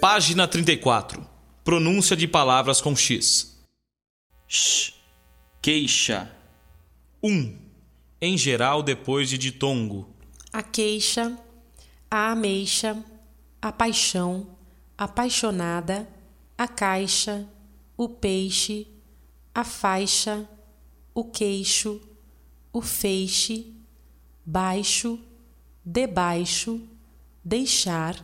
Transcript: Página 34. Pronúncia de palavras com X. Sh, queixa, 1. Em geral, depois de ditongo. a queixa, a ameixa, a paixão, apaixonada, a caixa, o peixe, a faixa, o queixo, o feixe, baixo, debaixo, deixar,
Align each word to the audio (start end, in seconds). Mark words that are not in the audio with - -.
Página 0.00 0.46
34. 0.46 1.28
Pronúncia 1.64 2.14
de 2.16 2.28
palavras 2.28 2.80
com 2.80 2.94
X. 2.94 3.58
Sh, 4.46 4.94
queixa, 5.60 6.30
1. 7.20 7.58
Em 8.20 8.38
geral, 8.38 8.80
depois 8.80 9.28
de 9.28 9.36
ditongo. 9.36 10.08
a 10.52 10.62
queixa, 10.62 11.36
a 12.08 12.30
ameixa, 12.30 12.96
a 13.60 13.72
paixão, 13.72 14.56
apaixonada, 14.96 16.08
a 16.56 16.68
caixa, 16.68 17.44
o 17.96 18.08
peixe, 18.08 18.86
a 19.52 19.64
faixa, 19.64 20.48
o 21.12 21.24
queixo, 21.24 22.00
o 22.72 22.80
feixe, 22.80 23.74
baixo, 24.46 25.18
debaixo, 25.84 26.80
deixar, 27.44 28.14